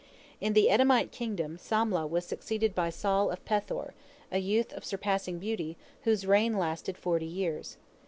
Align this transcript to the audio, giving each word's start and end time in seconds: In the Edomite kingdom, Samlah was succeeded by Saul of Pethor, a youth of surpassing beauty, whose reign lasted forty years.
In 0.39 0.53
the 0.53 0.67
Edomite 0.71 1.11
kingdom, 1.11 1.59
Samlah 1.59 2.09
was 2.09 2.25
succeeded 2.25 2.73
by 2.73 2.89
Saul 2.89 3.29
of 3.29 3.45
Pethor, 3.45 3.93
a 4.31 4.39
youth 4.39 4.73
of 4.73 4.83
surpassing 4.83 5.37
beauty, 5.37 5.77
whose 6.05 6.25
reign 6.25 6.57
lasted 6.57 6.97
forty 6.97 7.27
years. 7.27 7.77